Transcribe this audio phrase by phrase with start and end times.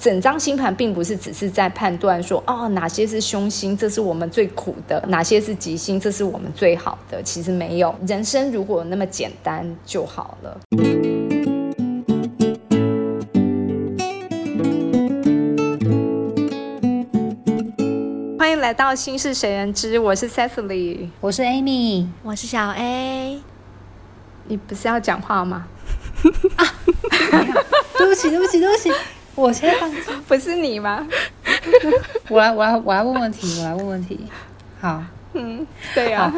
[0.00, 7.22] 整张星盘并不是只是在判断说哦哪些是凶星，这是我们最苦的；哪些是吉星，这是我们最好的。
[7.22, 10.58] 其实没有，人生如果那么简单就好了。
[18.38, 23.38] 欢迎来到《心事谁人知》，我是 Cecily，我是 Amy，我是小 A。
[24.44, 25.66] 你不是要讲话吗？
[26.56, 26.64] 啊，
[27.98, 28.90] 对不起，对不起，对不起，
[29.34, 29.98] 我先放弃。
[30.28, 31.06] 不是你吗？
[32.28, 34.20] 我来，我来，我来问问题，我来问问题。
[34.80, 35.02] 好，
[35.34, 36.32] 嗯，对呀。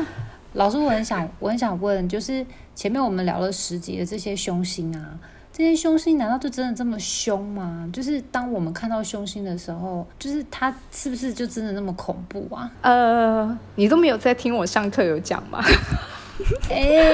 [0.55, 5.19] 老师，我很想，我很想问，就是前面我们聊了十集的这些凶星啊，
[5.51, 7.89] 这些凶星难道就真的这么凶吗？
[7.91, 12.71] 就是当我们看到凶星的时候，就是它是不是就真的那么恐怖啊？
[12.83, 15.65] 呃，你都没有在听我上课有讲吗？
[16.69, 17.13] 哎，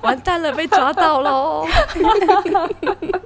[0.00, 1.66] 完蛋了，被抓到喽！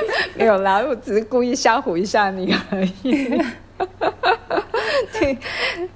[0.36, 3.42] 没有啦，我只是故意吓唬一下你而已。
[5.12, 5.38] 对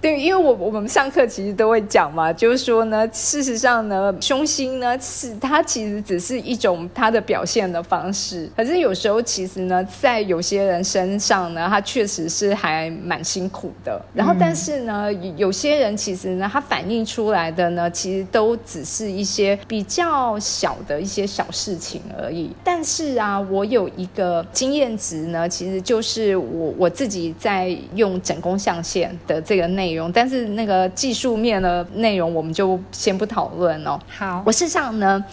[0.03, 14.05] 对，因为我我们上课其实都会讲嘛，就是说呢，事实上呢，凶星呢是它其实只是一种它的表现的方式，可是有时候其实呢，在有些人身上呢，他确实是还蛮辛苦的。
[14.13, 22.51] 然后，但是呢，有些人其实呢，他反映出来的呢，其实都只是一些比较小的一些小事情而已。
[22.65, 33.99] 但是啊，我有一个经验值呢，其实就是我我自己在用整宫象限的这个内容，但是那个技术面的内容我们就先不讨论哦。
[34.09, 35.25] 好，我事实上呢，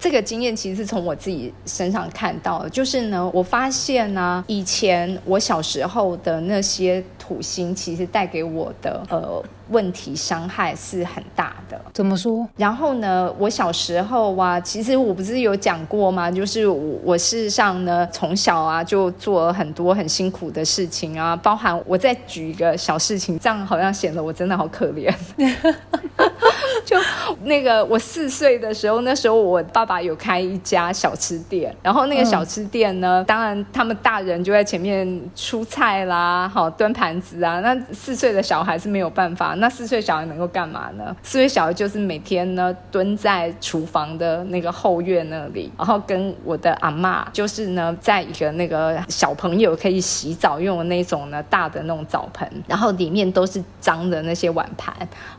[0.00, 9.44] 这个经验其实是从我自己身上看到的，就是呢，我发现呢，以前我小时候的那些土星，其实带给我的呃。
[9.70, 12.44] 问题伤害是很大的，怎么说？
[12.56, 16.28] 然后呢，我小时候啊，其实我不是有讲过吗？
[16.28, 25.08] 就是我我事实上呢，从小啊就做了很多很辛苦的事情啊，包含我再举一个小事情，这样好像显得我真的好可怜。
[26.86, 26.96] 就
[27.44, 39.54] 那个我四岁的时候，那时候我爸爸有开一家小吃店，然后那个小吃店呢，当然他们大人就在前面出菜啦，好端盘子啊，那四岁的小孩是没有办法。
[39.58, 41.14] 那四岁小孩能够干嘛呢？
[41.22, 54.94] 四岁小孩就是每天呢蹲在厨房的那个后院那里，然后跟我的阿妈，就是呢在一个那个小朋友可以洗澡用的那种呢大的那种澡盆，然后里面都是脏的那些碗盘，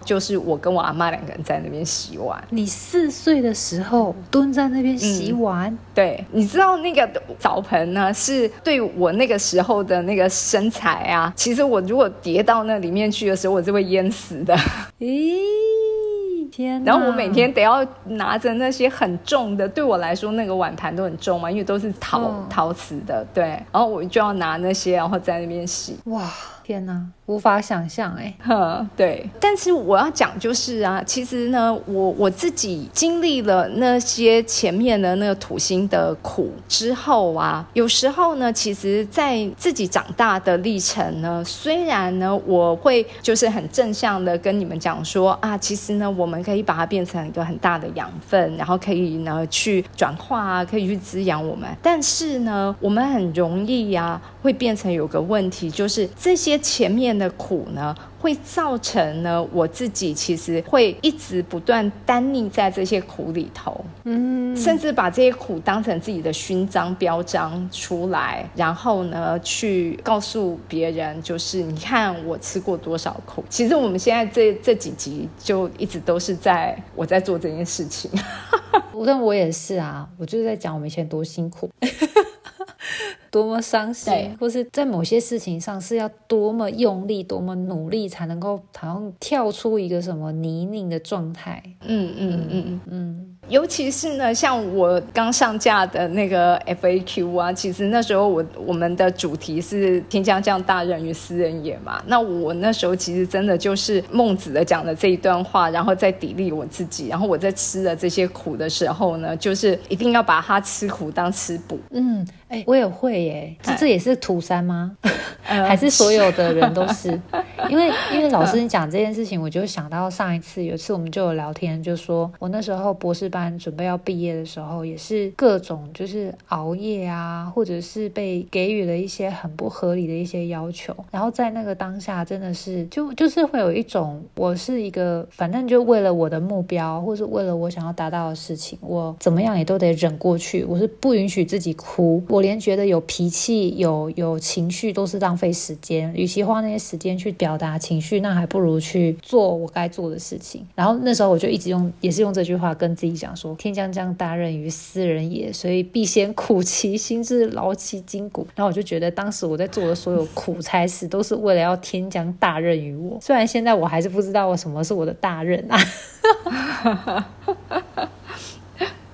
[0.06, 2.42] 就是我跟我阿妈两个人在那边洗碗。
[2.52, 5.76] 你四岁的时候蹲在那边洗碗？
[5.96, 7.10] 对，你知道那个
[7.40, 14.12] 澡盆呢是对我那个时候的那个身材啊，其实我如果跌到那里面去的时候，我就会淹。
[14.12, 14.54] 死的，
[15.00, 16.84] 咦，天！
[16.84, 23.44] 然后我每天得要拿着那些很重的，对我来说那个碗盘都很重嘛，因为都是陶陶瓷的，对。
[23.72, 25.98] 然后我就要拿那些，然后在那边洗。
[26.08, 26.30] 哇，
[26.72, 27.06] 天哪！
[27.26, 57.12] 无法想象哎，呵， 对，但是我要讲就是啊，其实呢，我我自己经历了那些前面的那个土星的苦之后啊，有时候呢，其实，在自己长大的历程呢，虽然呢，我会就是很正向的跟你们讲说啊，其实呢，我们可以把它变成一个很大的养分，然后可以呢去转化啊，可以去滋养我们，但是呢，我们很容易呀，会变成有个问题，就是这些前面。
[57.12, 73.44] 的苦呢，会造成呢，我自己其实会一直不断单溺在这些苦里头，嗯，甚至把这些苦当成自己的勋章标章出来，然后呢，去告诉别人，就是你看我吃过多少苦。
[73.50, 78.10] 其实我们现在这这几集就一直都是在我在做这件事情，
[79.06, 81.70] 但我也是啊，我就是在讲我们以前多辛苦。
[83.32, 91.64] 多么伤心，或是在某些事情上是要多么用力、多么努力才能够好像跳出一个什么泥泞的状态。
[91.86, 93.28] 嗯嗯嗯嗯。
[93.48, 102.02] 尤其是呢，像我刚上架的那个 FAQ 啊，其实那时候我我们的主题是“天将降大任于斯人也”嘛。
[102.06, 107.08] 那我那时候其实真的就是孟子的讲的这一段话，然后再砥砺我自己。
[107.08, 111.80] 然后我在吃了这些苦的时候呢，就是一定要把它吃苦当吃补。
[111.90, 113.56] 嗯，哎，我也会耶。
[113.62, 114.98] 这这也是土山吗？
[115.44, 117.10] 还是所有的人都是？
[117.70, 150.66] 因为因为老师你讲这件事情，我就想到上一次有一次我们就有聊天，就说我那时候博士班准备要毕业的时候，也是各种就是熬夜啊，或者是被给予了一些很不合理的一些要求，然后在那个当下真的是就就是会有一种我是一个反正就为了我的目标，或是为了我想要达到的事情，我怎么样也都得忍过去，我是不允许自己哭，我连觉得有脾气有有情绪都是浪费时间，与其花那些时间去表达情绪，那还不如去做我该做的事情。
[150.76, 163.18] 然后那时候我就一直用，也是用这句话跟自己讲说：“天将降大任于斯人也，所以必先苦其心志，劳其筋骨。”然后我就觉得当时我在做的所有苦差事，都是为了要天将大任于我。
[163.22, 165.78] 虽然现在我还是不知道我什么是我的大任啊。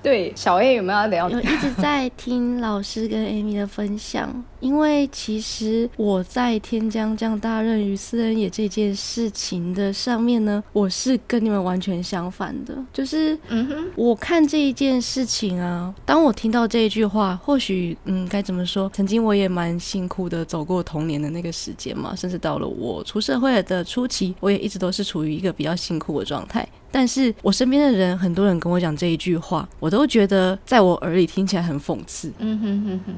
[0.08, 1.28] 对，小 A 有没有要聊？
[1.28, 12.74] 有一直在听老师跟 Amy 的分享， 因为其实我在天将降大任于斯人也这件事情的上面呢，我是跟你们完全相反的。
[12.90, 18.90] 就是，嗯哼，我看这一件事情啊，当我听到这一句话，或许，嗯，该怎么说？
[18.94, 26.66] 曾经我也蛮辛苦的走过童年的那个时间嘛，甚至到了我出社会的初期，我也一直都是处于一个比较辛苦的状态。
[26.90, 32.32] 但是我身边的人，很多人跟我讲这一句话，我都觉得在我耳里听起来很讽刺。
[32.38, 33.14] 嗯哼哼哼，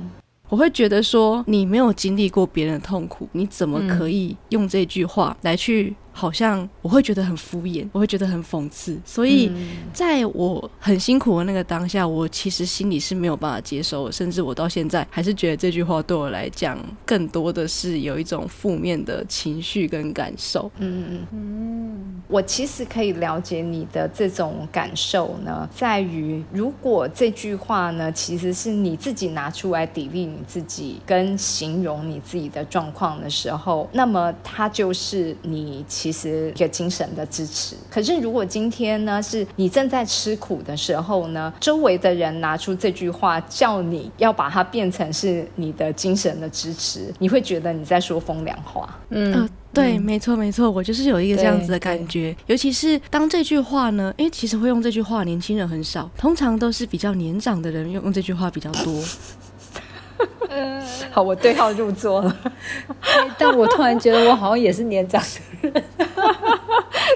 [0.49, 5.95] 我会觉得说，你没有经历过别人的痛苦，你怎么可以用这句话来去？
[6.13, 9.51] 好像我会觉得很敷衍，我会觉得很讽刺，所以
[9.93, 20.71] 在我很辛苦的那个当下，我其实心里是没有办法接受，甚至我到现在还是觉得这句话对我来讲，更多的是有一种负面的情绪跟感受。
[20.79, 37.77] 嗯嗯嗯，我其实可以了解你的这种感受呢，在于如果这句话呢，其实是你自己拿出来砥砺你自己跟形容你自己的状况的时候，那么它就是你其实一个精神的支持。
[37.91, 48.99] 可是如果今天呢，是你正在吃苦的时候呢，周围的人拿出这句话叫你要把它变成是你的精神的支持，你会觉得你在说风凉话。
[49.11, 52.35] 嗯，对，没错没错，我就是有一个这样子的感觉。
[52.47, 59.03] 尤其是当这句话呢，因为其实会用这句话，年轻人很少，通常都是比较年长的人用用这句话比较多。
[61.11, 62.37] 好，我对号入座了。
[63.39, 65.85] 但我突然觉得我好像也是年长的 人。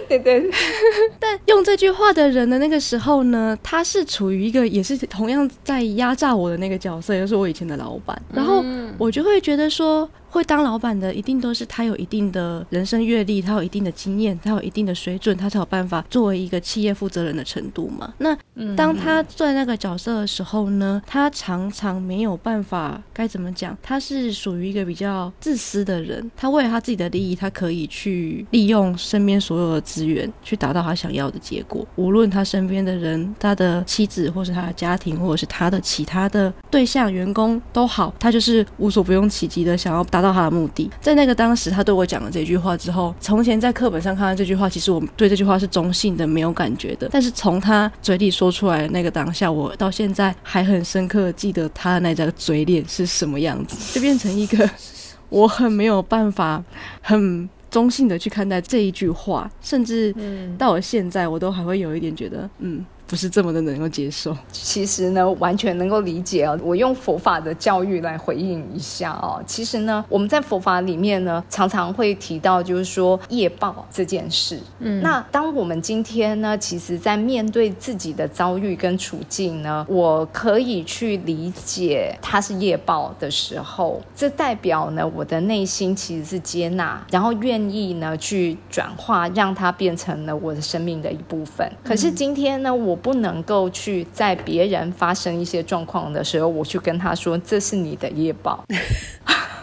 [0.08, 0.50] 对对，
[1.18, 8.20] 但用这句话的人的那个时候呢，他是处于一个也是同样在压榨我的那个角色，就是我以前的老板。
[8.32, 8.64] 然后
[8.98, 10.08] 我就会觉得说。
[10.34, 18.12] 会当老板的，一定都是他有一定的人生阅历，他有一定的经验，他有一定的水准，他才有办法作为一个企业负责人的程度嘛。
[18.18, 18.36] 那
[18.74, 23.78] 当他在那个角色的时候呢，他常常没有办法该怎么讲？
[23.80, 31.86] 他是属于一个比较自私的人，他为了他自己的利益，他可以去利用身边所有的资源，去达到他想要的结果。
[31.94, 40.24] 无论他身边的人，他的妻子，或是他的家庭，或者是他的其他的对象、员工都好，他就是无所不用其极的想要达。
[40.24, 47.06] 到他的目的，在那个当时，他对我讲了这句话之后，从前在课本上看到这句话，其实我对这句话是中性的，没有感觉的。
[47.12, 54.66] 但是从他嘴里说出来的那个当下，我到现在还很深刻记得他的那张嘴脸是什么样子，就变成一个
[55.28, 56.64] 我很没有办法
[57.02, 60.14] 很中性的去看待这一句话，甚至
[60.56, 62.86] 到了现在，我都还会有一点觉得，嗯。
[63.06, 66.56] 不是这么的能够接受，其实呢，完全能够理解啊。
[66.62, 69.42] 我用佛法的教育来回应一下哦。
[69.46, 74.58] 其实呢，我们在佛法里面呢，常常会提到，就是说业报这件事。
[74.78, 91.70] 嗯，那当我们今天呢，其实在面对自己的遭遇跟处境呢，我可以去理解它是业报的时候，这代表呢，我的内心其实是接纳，然后愿意呢去转化，让它变成了我的生命的一部分。
[91.84, 98.64] 可是今天呢，我我不能够去在别人发生一些状况的时候，我去跟他说这是你的夜报，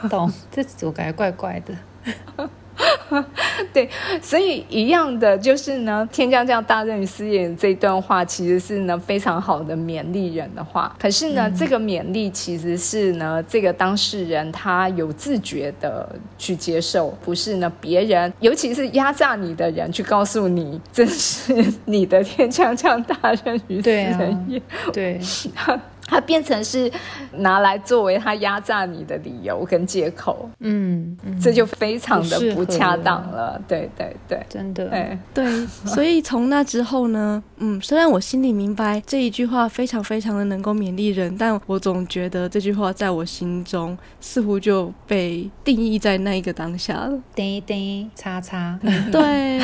[0.09, 0.29] 懂？
[0.51, 1.73] 这我感觉怪怪的。
[3.73, 3.89] 对，
[4.21, 10.95] 所以一样的就是呢，天将降大任于斯人这段话，其实是呢非常好的勉励人的话。
[10.99, 21.53] 可是呢，这个勉励其实是呢，这个当事人他有自觉的去接受，不是呢别人，尤其是压榨你的人去告诉你这是
[21.85, 24.61] 你的天将降大任于斯人也。
[24.91, 25.19] 对。
[26.11, 26.91] 它变成是
[27.37, 33.59] 拿来作为他压榨你的理由跟借口，嗯，这就非常的不恰当了。
[33.65, 47.17] 对对对，真的，对对，所以从那之后呢， 嗯，虽然我心里明白这一句话非常非常的能够勉励人，但我总觉得这句话在我心中似乎就被定义在那一个当下了。
[47.33, 48.77] 叮叮叉叉，
[49.09, 49.61] 对，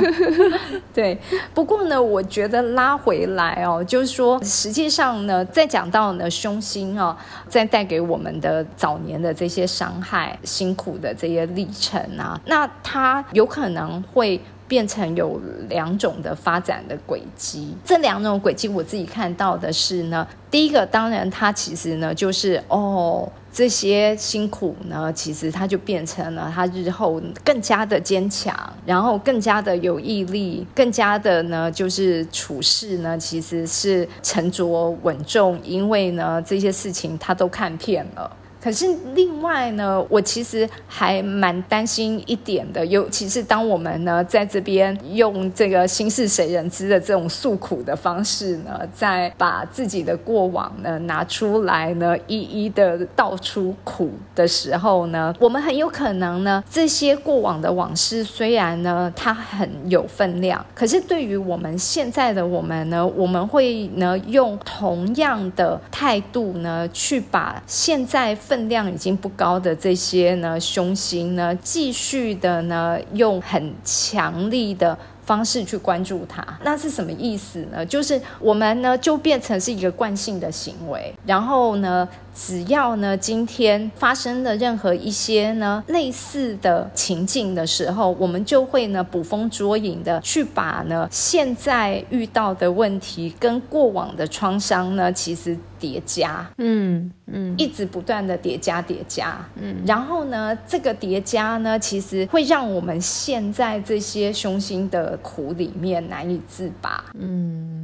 [0.94, 1.18] 对，
[1.52, 7.16] 不过呢，我觉得拉回来哦，就是说，实际上呢，再讲到呢凶心哦，
[7.48, 14.40] 在带给我们的早年的这些伤害、辛苦的这些历程啊，那它有可能会。
[14.70, 28.54] 变成有两种的发展的轨迹，这两种轨迹我自己看到的是呢，第一个当然它其实呢就是哦这些辛苦呢，其实他就变成了他日后更加的坚强，
[28.86, 38.36] 然后更加的有毅力，更加的呢就是处事呢其实是沉着稳重，因为呢这些事情他都看遍了。
[38.62, 68.36] 可是另外呢，我其实还蛮担心一点的，尤其是当我们呢在这边用这个心事谁人知的这种诉苦的方式呢，在把自己的过往呢拿出来呢，一一的道出苦的时候呢，我们很有可能呢，这些过往的往事虽然呢它很有分量，可是对于我们现在的我们呢，我们会呢用同样的态度呢去把现在。
[68.50, 77.86] 分量已经不高的这些呢凶星呢，继续的呢用很强力的方式去关注它，那是什么意思呢？
[77.86, 82.08] 就是我们呢就变成是一个惯性的行为，然后呢。
[82.42, 107.79] 只要呢，今天发生的任何一些呢类似的情境的时候，我们就会呢捕风捉影的去把呢现在遇到的问题跟过往的创伤呢，其实叠加，嗯嗯，一直不断的叠加叠加，嗯，然后呢，这个叠加呢，其实会让我们陷在这些凶心的苦里面难以自拔，嗯。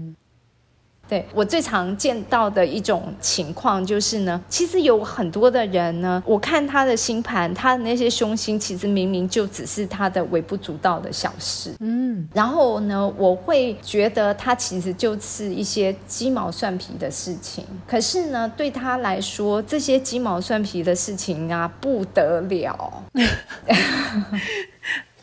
[1.09, 23.05] 对我最常见到的一种情况就是呢，其实有很多的人呢，我看他的星盘，他的那些凶星，其实明明就只是他的微不足道的小事，嗯，然后呢，我会觉得他其实就是一些鸡毛蒜皮的事情，可是呢，对他来说，这些鸡毛蒜皮的事情啊，不得了。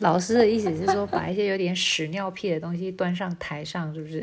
[0.00, 4.20] 老师的意思是说，把一些有点屎尿屁的东西端上台上，是不是？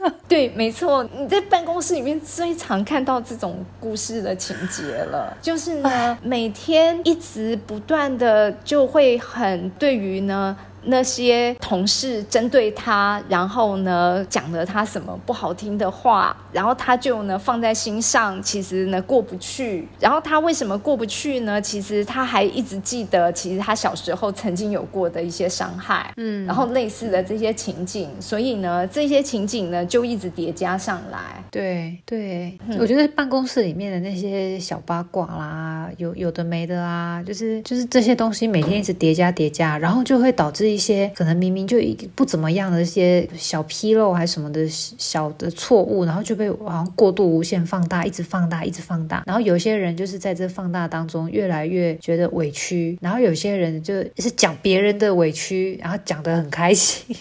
[0.28, 1.06] 对，没错。
[1.16, 10.56] 你在办公室里面最常看到这种故事的情节了，就是呢，每天一直不断的就会很对于呢。
[10.84, 19.86] 那些同事针对他，然后呢讲了他什么不好听的话，然后他就呢放在心上，其实呢过不去。
[20.00, 21.60] 然后他为什么过不去呢？
[21.60, 31.44] 其实他还一直记得，其实他小时候曾经有过的一些伤害，嗯，然后类似的这些情景，所以呢这些情景呢就一直叠加上来。
[31.50, 40.69] 对对，我觉得办公室里面的那些小八卦啦，有有的没的啊，就是就是这些东西每天一直叠加叠加，然后就会导致。
[40.70, 41.78] 一些可能明明就
[42.14, 49.22] 不怎么样的一些小纰漏还是什么的小的错误，然后就被好像过度无限放大，一直放大，一直放大。
[49.26, 57.16] 然后有些人就是在这放大当中越来越觉得委屈，然后有些人就是讲别人的委屈，然后讲得很开心，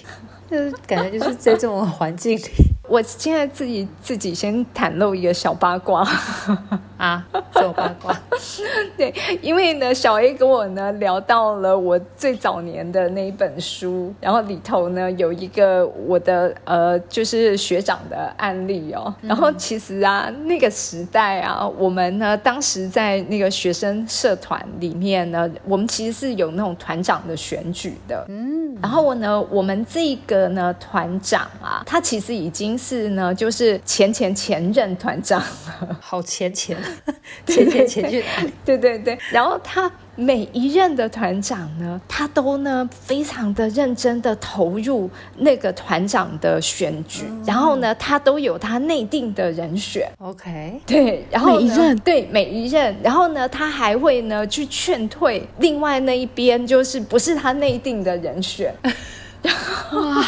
[0.50, 2.44] 就是感觉就是在这种环境里。
[2.88, 6.02] 我现在自己自己先袒露一个小八卦
[6.98, 8.20] 啊，小八卦。
[8.98, 19.14] 对，因为呢，小 A 跟我呢聊到了我最早年的那一本书，然后里头呢有一个我的呃，就是学长的案例哦。
[19.22, 28.26] 然后其实啊，那个时代啊，我们呢当时在那个学生社团里面呢，我们其实是有那种团长的选举的。
[28.30, 32.70] 嗯，然后呢，我们这个呢团长啊，他其实已经。
[32.80, 35.42] 是呢，就是前前前任团长，
[36.00, 36.78] 好前前
[37.46, 38.24] 前前前去，
[38.66, 39.18] 对对对。
[39.32, 50.12] 然后他每一任的团长呢，他都呢非常的认真的投入那个团长的选举，然后呢，他都有他内定的人选。
[50.20, 58.74] OK，对，然后每一任对每一任，然后呢，他还会呢去劝退另外那一边，就是不是他内定的人选。
[59.94, 60.26] 哇！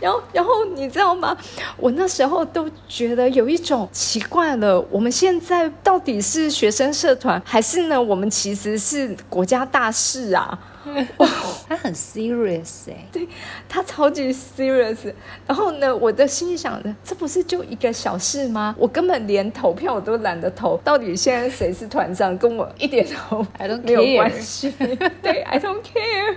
[0.00, 1.36] 然后，然后你知道吗？
[1.76, 4.80] 我那时候都觉得有一种奇怪了。
[4.90, 8.00] 我们现在到底是学生社团，还是呢？
[8.00, 10.58] 我们其实是国家大事啊？
[11.68, 13.28] 他很 serious 哎，对
[13.68, 15.12] 他超级 serious。
[15.46, 18.74] 然后呢，我的心里想着，这不是就一个小事吗？
[18.78, 20.76] 我根本连投票我都懒得投。
[20.78, 23.46] 到底现在谁是团长，跟我一点都
[23.84, 24.72] 没有关系。
[25.22, 26.36] 对，I don't care。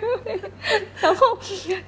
[0.99, 1.37] 然后，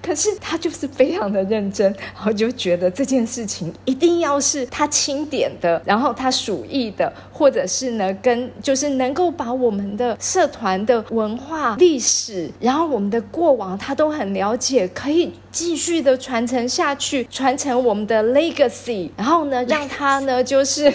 [0.01, 12.44] 可是他就是非常的认真，然后就觉得这件事情一定要是他钦点的，然后他属意的，或者是呢，跟就是能够把我们的社团的文化历史。
[12.59, 19.09] 然后我们的过往，他都很了解，可以继续的传承下去，传承我们的 legacy。
[19.17, 20.91] 然后呢，让他呢就是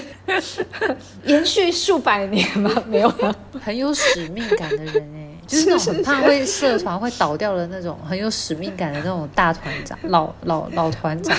[1.27, 3.13] 延续数百年吧，没有
[3.61, 5.20] 很有使命感的人哎。
[5.51, 11.37] 就是那种很怕会社团会倒掉的那种很有使命感的那种大团长，老老老团长。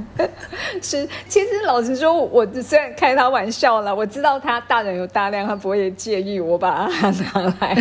[0.82, 7.74] 是，其实老实说，我虽然开他玩笑了，我知道他大人有大量，他不会介意我把他拿来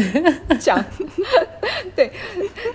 [0.58, 0.82] 讲。
[1.94, 2.10] 对，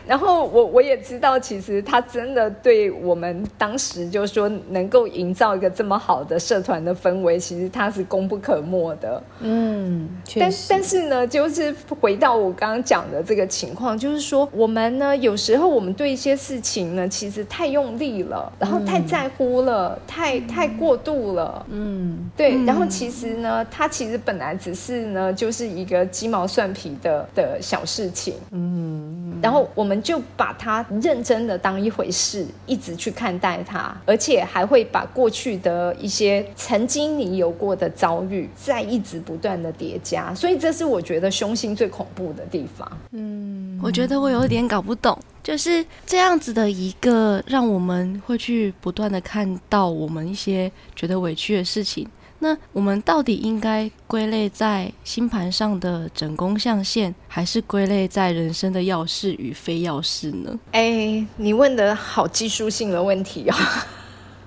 [0.06, 9.22] 然后我我也知道，其实他真的对我们当时就是说能够营造一个这么好的社团的氛围，其实他是功不可没的。
[9.40, 12.81] 嗯，但但是呢，就是回到我刚刚。
[12.82, 21.64] 讲的这个情况，就是说我们呢，有时候我们对一些事情呢，其实太用力了，然后太在乎了，太太过度了。
[21.70, 22.62] 嗯，对。
[22.64, 28.34] 然后其实呢，它其实本来只是呢，就是一个鸡毛蒜皮的的小事情。
[28.50, 40.34] 嗯，然后我们就把它认真的当一回事，一直去看待它，而且还会把过去的一些曾经你有过的遭遇，再一直不断的叠加。
[40.34, 42.90] 所以这是我觉得凶心最恐怖的地方。
[43.12, 52.08] 嗯，我觉得我有点搞不懂，就是这样子的一个让我们会去不断的看到我们一些觉得委屈的事情。
[52.38, 60.58] 那我们到底应该归类在星盘上的整宫象限，还是归类在人生的要事与非要事呢？
[60.72, 63.54] 哎，你问的好技术性的问题哦。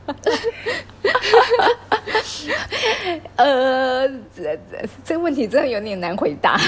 [3.38, 6.60] 呃，这这这问题真的有点难回答。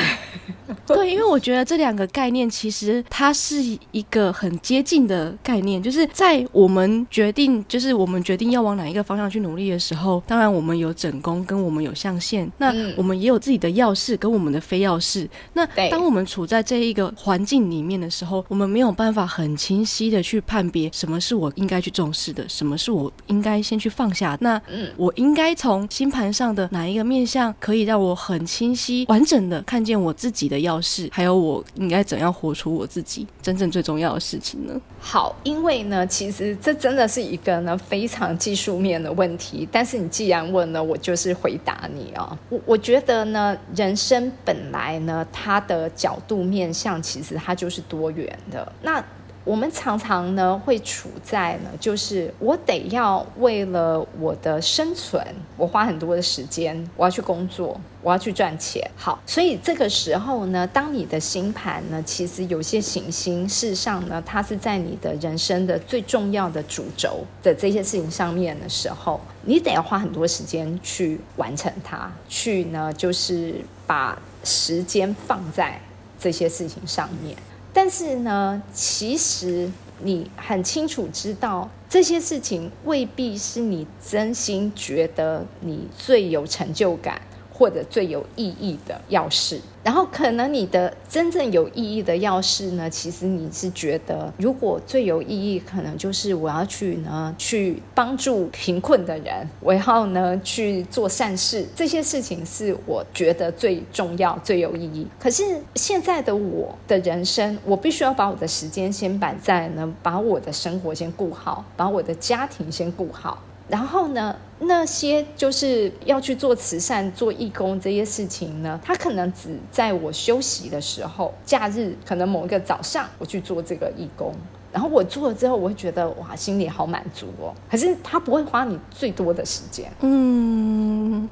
[0.85, 15.27] 对，因为我觉得这两个概念其实它是一个很接近的概念，就是在我们决定，就是我们决定要往哪一个方向去努力的时候，当然我们有整宫，跟我们有象限，那我们也有自己的要事跟我们的非要事。
[15.53, 24.37] 那当我们处在这一个环境里面的时候，我们没有办法很清晰的去判别什么是我应该去重视的，什么是我应该先去放下。
[24.41, 24.61] 那
[24.95, 30.56] 我应该从星盘上的哪一个面相可以让我很清晰、完整的看见我自己的？
[30.61, 34.73] 要事，还有我应该怎样活出我自己真正最重要的事情呢？
[34.99, 39.67] 好，因为呢，其实这真的是一个呢非常技术面的问题。
[39.71, 42.37] 但是你既然问了，我就是回答你啊。
[42.49, 48.71] 我我觉得呢，人生本来呢，它的角度面向其实它就是多元的。
[48.81, 49.03] 那
[49.47, 58.85] 我们常常呢会处在呢，就是我得要为了我的生存，我花很多的时间，我要去工作，我要去赚钱。
[58.97, 73.55] 好，所以这个时候呢，当你的星盘呢，其实有些行星，事实上呢，它是在你的人生的最重要的主轴的这些事情上面的时候，你得要花很多时间去完成它，去呢，就是
[73.85, 75.79] 把时间放在
[76.19, 77.33] 这些事情上面。
[77.79, 79.69] 但是呢，其实
[80.01, 87.21] 你很清楚知道，这些事情未必是你真心觉得你最有成就感。
[87.57, 105.07] 或者最有意义的钥匙，然后可能你的真正有意义的钥匙呢，其实你是觉得，如果最有意义，可能就是我要去呢，去帮助贫困的人，我要呢去做善事，这些事情是我觉得最重要、最有意义。
[105.19, 105.43] 可是
[105.73, 113.41] 现在的我的人生，我必须要把我的时间先摆在呢，把我的生活先顾好，把我的家庭先顾好。
[113.67, 124.33] 然后呢，那些就是要去做慈善、做义工这些事情呢，他可能只在我休息的时候，假日可能某一个早上，我去做这个义工。
[124.69, 127.53] 然后我做了之后，我会觉得哇，心里好满足哦。
[127.71, 130.86] 可是他不会花你最多的时间，嗯，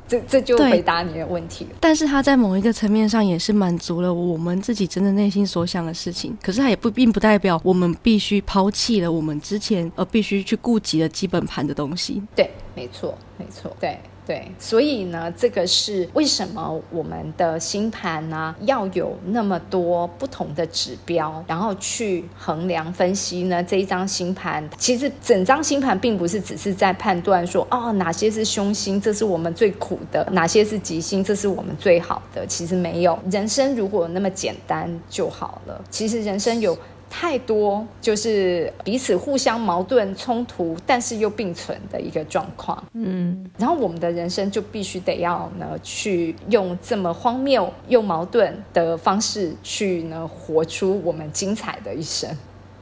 [0.07, 1.67] 这这就回答你的问题。
[1.79, 6.37] 但是他在某一个层面上也是满足了我们自己真的内心所想的事情。
[6.41, 12.21] 可是他也不并不代表我们必须抛弃了我们之前呃必须去顾及的基本盘的东西。
[12.35, 13.97] 对，没错，没错，对。
[14.25, 23.63] 对，所以呢，这个是为什么我们的星盘呢要有那么多不同的指标，然后去衡量分析呢？
[23.63, 32.45] 这一张星盘，其实整张星盘并不是只是在判断说，哦，哪些是凶星，这是我们最苦的；哪些是吉星，这是我们最好的。
[32.47, 35.79] 其实没有，人生如果那么简单就好了。
[35.91, 36.75] 其实人生有。
[37.17, 42.83] 太多就是彼此互相矛盾冲突，但是又并存的一个状况。
[42.91, 52.29] 嗯，然后我们的人生就必须得要呢，去用这么荒谬又矛盾的方式去呢，活出我们精彩的一生。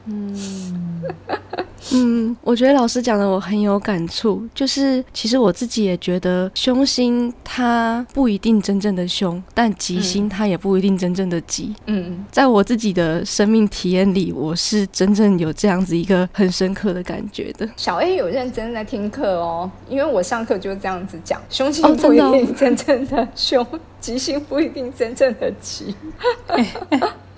[0.06, 1.02] 嗯
[1.92, 11.74] 嗯，我觉得老师讲的我很有感触，就是其实我自己也觉得凶星它不一定真正的凶，但吉星它也不一定真正的吉。
[11.86, 17.68] 嗯，在我自己的生命体验里，我是真正有这样子一个很深刻的感觉的。
[17.76, 23.64] 小 A 有认真在听课哦，因为我上课就这样子讲，凶星不一定真正的凶，
[24.00, 25.94] 吉星不一定真正的吉。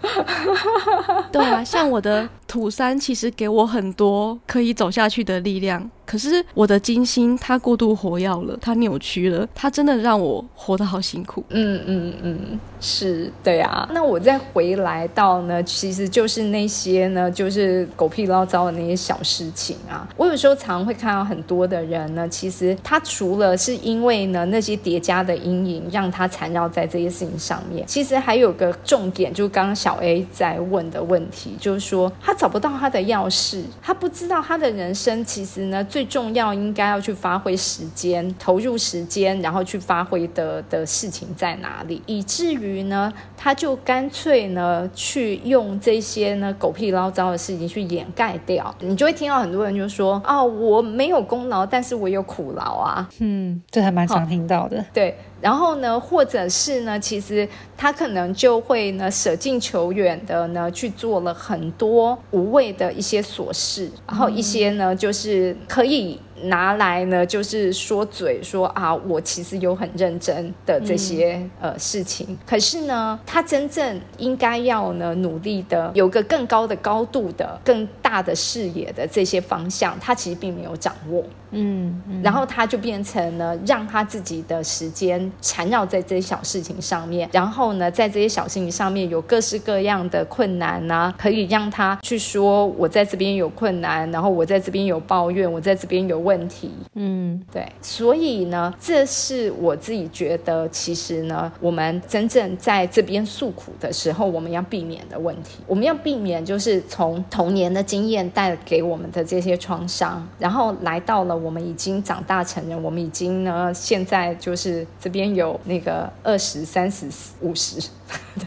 [1.32, 5.90] 对啊，像我的土山，其实给我很多可以走下去的力量。
[6.06, 11.44] 可是我的金星它过度活跃了，它扭曲了，它真的让我活得好辛苦。
[11.50, 13.88] 嗯嗯嗯，是对啊。
[13.92, 20.08] 那我再回来到呢，其实就是那些呢，就是狗屁唠糟的那些小事情啊。
[20.16, 35.84] 我有时候常会看到很多的人呢，其实他除了是因为呢那些叠加的阴影让他缠绕在这些事情上面，其实还有个重点，就刚刚小 A 在问的问题，就是说他找不到他的钥匙，他不知道他的人生其实呢。
[35.88, 42.02] 最重要应该要去发挥时间，投入时间，然后去发挥的的事情在哪里？
[42.04, 48.74] 以至于呢，他就干脆呢去用这些呢狗屁唠糟的事情去掩盖掉。
[48.80, 54.84] 你就会听到很多人就说：“哦，我没有功劳，但是我有苦劳啊。”嗯，这还蛮常听到的。
[54.92, 55.16] 对。
[55.40, 66.18] 然后呢，或者是呢，其实他可能就会呢舍近求远的呢去做了很多无谓的一些琐事，然后一些呢就是可以。
[66.44, 72.38] 拿来呢，就是说嘴说啊，我其实有很认真的这些呃事情。
[72.46, 81.24] 可是呢，他真正应该要呢努力的，有个更高的高度的、更大的视野的这些方向，他其实并没有掌握。
[81.50, 96.18] 嗯，然后他就变成了，让他自己的时间缠绕在这些小事情上面，然后呢，在这些小事情上面有各式各样的困难啊，可以让他去说，我在这边有困难，然后我在这边有抱怨，我在这边有。
[96.18, 117.08] 问题，嗯，对，所以呢，这是我自己觉得，其实呢，我们真正在这边诉苦的时候，我们要避免的问题，我们要避免就是从童年的经经验带给我们的这些创伤，然后来到了我们已经长大成人，我们已经呢，现在就是这边有那个二十三十
[117.40, 117.90] 五十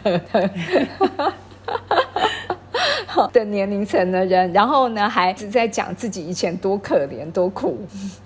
[0.01, 0.21] 的。
[3.31, 7.77] 的年龄层的人，然后呢，还只在讲自己以前多可怜、多苦，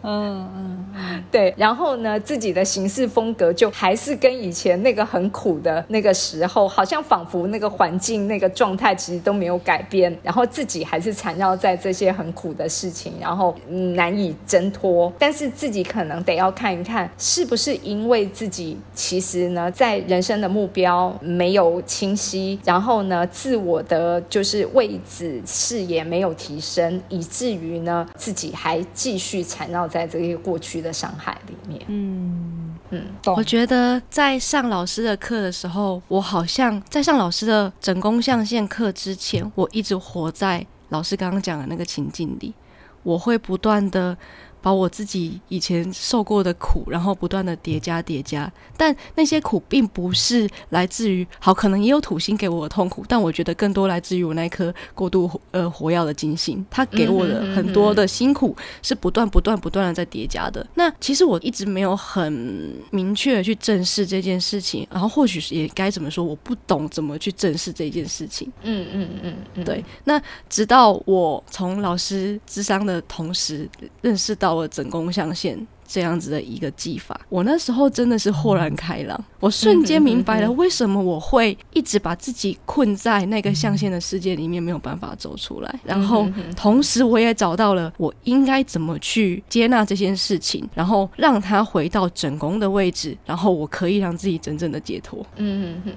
[0.04, 13.56] 嗯嗯，对，然后呢，自己的行事风格就还是跟以前那个很苦的那个时候，好像仿佛那个环境、那个状态其实都没有改变，然后自己还是缠绕在这些很苦的事情，然后
[13.94, 15.12] 难以挣脱。
[15.20, 31.82] 但是自己可能得要看一看，是不是因为自己其实呢，在人生的目标没有清晰，然后呢，自我的就是为位置视野没有提升，以至于呢自己还继续缠绕在这个过去的伤害里面。
[31.88, 33.04] 嗯嗯，
[33.36, 42.54] 我觉得在上老师的课的时候，我好像在上老师的整宫象限课之前，我一直活在老师刚刚讲的那个情境里，
[43.02, 44.16] 我会不断的。
[44.66, 60.66] 把我自己以前受过的苦，然后不断的叠加叠加，但那些苦并不是来自于好，可能也有土星给我的痛苦，但我觉得更多来自于我那颗过度呃火药的金星，它给我的很多的辛苦是不断不断不断的在叠加的。
[60.74, 68.52] 那其实我一直没有很明确的去正视这件事情，然后或许也该怎么说，我不懂怎么去正视这件事情。
[68.64, 69.86] 嗯嗯嗯嗯，对。
[70.06, 73.70] 那直到我从老师智商的同时
[74.02, 74.55] 认识到。
[74.56, 75.66] 我整宫象限。
[75.88, 85.80] 这样子的一个技法，我那时候真的是豁然开朗，我瞬间明白了为什么我会一直把自己困在那个象限的世界里面，没有办法走出来。
[85.84, 95.26] 然后同时我也找到了我应该怎么去接纳这件事情，然后让它回到整宫的位置，然后我可以让自己真正的解脱。
[95.36, 95.94] 嗯嗯嗯，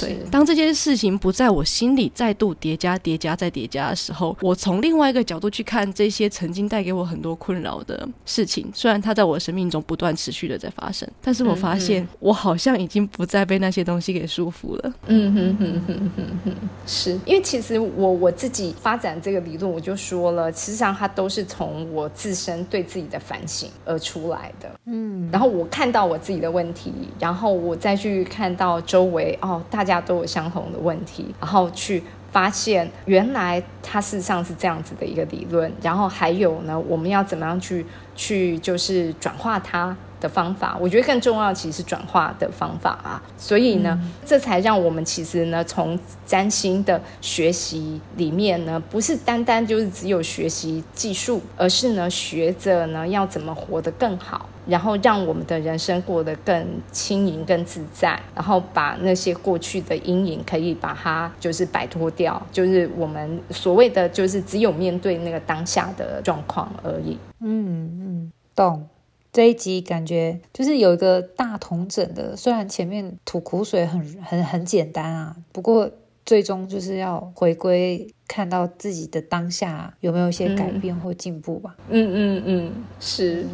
[0.00, 0.18] 对。
[0.30, 11.08] 当这件事情不在我心里再度叠加、叠加再叠加的时候，我从另外一个角度去看这些曾经带给我很多困扰的事情，虽然它在我生命中不断持续的在发生。
[11.22, 14.92] 但是我发现，我好像已经不再被那些东西给束缚了。
[15.06, 16.52] 嗯哼哼哼哼哼，
[16.86, 24.70] 是因为其实我我自己发展这个理论，我就说了，实际上它都是从我自身对自己的反省而出来的。
[24.84, 32.02] 嗯，然后我看到我自己的问题，然后我再去看到周围哦，大家都有相同的问题，然后去。
[32.30, 37.84] 发现原来它事实上是这样子的一个理论，然后还有呢，我们要怎么样去
[38.14, 40.76] 去就是转化它的方法？
[40.80, 43.22] 我觉得更重要其实是转化的方法啊。
[43.36, 54.48] 所以呢，这才让我们其实呢，从占星的学习里面呢，不是单单就是只有学习技术，而是呢，学着呢要怎么活得更好。
[54.66, 67.16] 然后让我们的人生过得更轻盈、更自在，然后把那些过去的阴影可以把它就是摆脱掉，就是我们所谓的就是只有面对那个当下的状况而已。
[67.40, 68.88] 嗯嗯，懂。
[69.32, 75.90] 这一集感觉就是有一个大同整的，虽然前面吐苦水很很很简单啊，不过
[76.24, 81.76] 最终就是要回归看到自己的当下有没有一些改变或进步吧。
[81.90, 83.44] 嗯嗯嗯，是。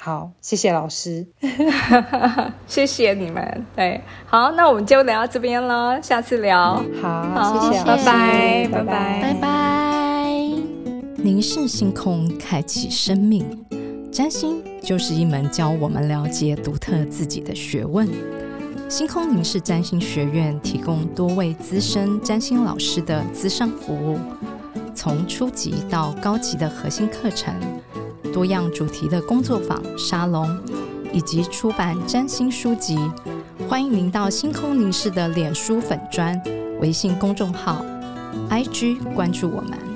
[0.00, 1.26] 好，谢谢老师，
[2.68, 3.66] 谢谢你们。
[3.74, 6.82] 对，好，那我们就聊到这边了，下次聊。
[7.02, 10.30] 好，谢谢，拜拜，拜拜，拜拜。
[11.16, 13.44] 凝视星空，开启生命。
[14.12, 18.08] 占星就是一门教我们了解独特自己的学问。
[18.88, 24.18] 星空凝视占星学院提供多位资深占星老师的资商服务，
[24.94, 27.52] 从初级到高级的核心课程。
[28.32, 30.58] 多样主题的工作坊、沙龙，
[31.12, 32.98] 以及出版占星书籍，
[33.68, 36.40] 欢迎您到星空凝视的脸书粉砖、
[36.80, 37.84] 微信公众号、
[38.50, 39.87] IG 关注我们。